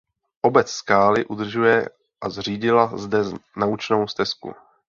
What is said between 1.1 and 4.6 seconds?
udržuje a zřídila zde naučnou stezku.